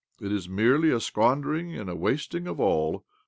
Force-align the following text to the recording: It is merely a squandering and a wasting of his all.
It 0.19 0.31
is 0.31 0.49
merely 0.49 0.89
a 0.89 0.99
squandering 0.99 1.75
and 1.77 1.87
a 1.87 1.95
wasting 1.95 2.47
of 2.47 2.57
his 2.57 2.63
all. 2.63 3.05